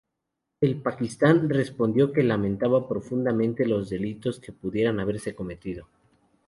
El 0.61 0.77
Pakistán 0.81 1.47
respondió 1.47 2.11
que 2.11 2.23
"lamentaba 2.23 2.87
profundamente 2.87 3.67
los 3.67 3.87
delitos 3.91 4.39
que 4.39 4.51
pudieran 4.51 4.99
haberse 4.99 5.35
cometido". 5.35 5.87